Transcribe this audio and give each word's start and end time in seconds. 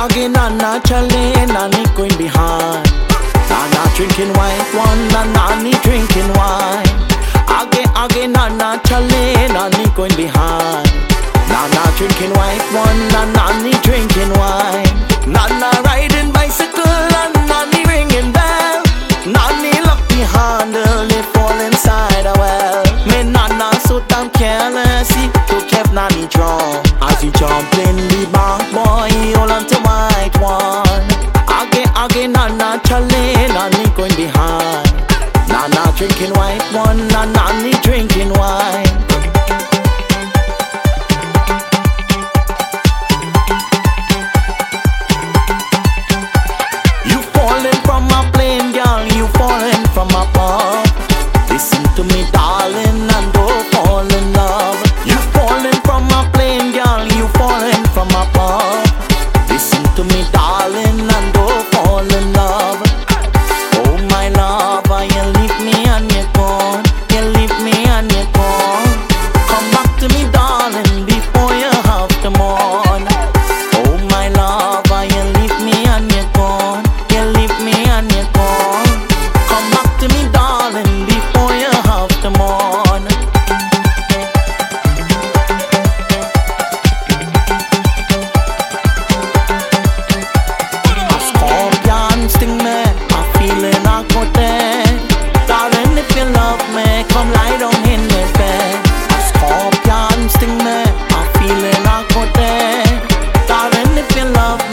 again, 0.00 0.32
Nana 0.32 0.80
chale, 0.86 1.46
Nani 1.46 1.84
going 1.94 2.16
behind. 2.16 2.86
Nana 3.48 3.82
drinking 3.96 4.32
white 4.34 4.70
one, 4.74 5.02
and 5.20 5.32
Nani 5.34 5.72
drinking 5.84 6.30
wine. 6.36 6.88
Again, 7.48 7.88
again, 7.96 8.32
Nana 8.32 8.80
chale, 8.86 9.48
Nani 9.52 9.84
going 9.94 10.14
behind. 10.16 10.88
Nana 11.50 11.82
drinking 11.96 12.32
white 12.38 12.66
one, 12.72 13.02
and 13.20 13.32
drinking 36.00 36.32
white 36.32 36.66
one, 36.72 36.98
and 36.98 37.32
Nani 37.34 37.72
drinking 37.82 38.32
wine. 38.32 38.86
You 47.04 47.20
falling 47.34 47.80
from 47.84 48.08
a 48.08 48.30
plane, 48.32 48.72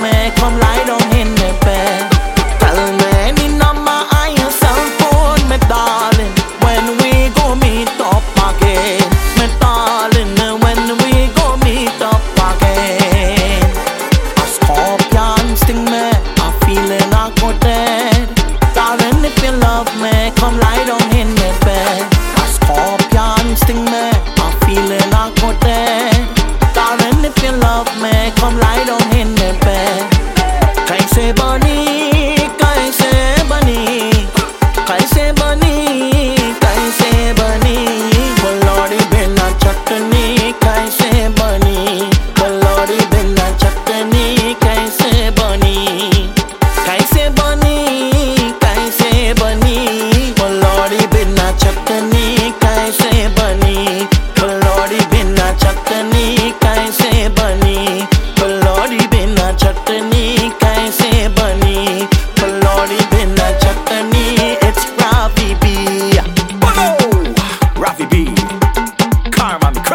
me, 0.01 0.31
come 0.35 0.59
lie 0.59 0.83
down 0.85 1.01
in 1.15 1.29
the 1.35 1.51
bed. 1.65 2.11
Tell 2.59 2.79
me 2.99 3.09
any 3.29 3.47
number 3.47 3.99
on 4.19 4.29
your 4.37 4.51
cell 4.51 4.81
phone, 4.99 5.41
me 5.49 5.57
darling. 5.69 6.33
When 6.65 6.97
we 7.01 7.29
go 7.37 7.55
meet 7.55 7.89
up 7.99 8.25
again, 8.49 9.01
me 9.37 9.47
darling. 9.59 10.35
When 10.63 10.97
we 11.01 11.27
go 11.37 11.57
meet 11.65 11.99
up 12.01 12.21
again. 12.51 13.63
A 14.43 14.45
scorpion 14.55 15.55
sting 15.57 15.85
me, 15.85 16.05
I'm 16.43 16.53
feeling 16.65 17.09
awkward 17.13 17.59
dead. 17.59 18.27
Darling, 18.75 19.23
if 19.25 19.37
you 19.43 19.51
love 19.51 19.89
me, 20.01 20.31
come 20.35 20.57
lie 20.59 20.83
down 20.85 21.05
in 21.15 21.29
the 21.41 21.51
bed. 21.65 22.01
A 22.41 22.45
scorpion 22.57 23.55
sting 23.55 23.85
me, 23.85 24.05
I'm 24.43 24.53
feeling 24.65 25.13
awkward 25.13 25.59
dead. 25.61 26.27
Darling, 26.75 27.25
if 27.25 27.37
you 27.43 27.51
love 27.51 27.89
me, 28.01 28.13
come 28.35 28.57
lie 28.59 28.66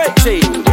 Ravi 0.03 0.72